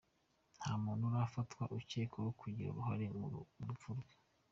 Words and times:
Nta 0.59 0.71
muntu 0.83 1.03
urafatwa 1.09 1.63
ucyekwaho 1.77 2.29
kugira 2.41 2.69
uruhare 2.71 3.05
mu 3.17 3.25
rupfu 3.67 3.89
rwe. 3.99 4.13